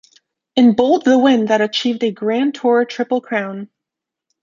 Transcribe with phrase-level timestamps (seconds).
[0.55, 3.69] In bold the win that achieved a grand tour triple crown.